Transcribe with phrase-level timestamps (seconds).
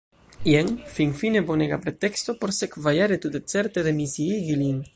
[0.51, 4.81] Jen– finfine bonega preteksto por sekvajare tute certe demisiigi lin.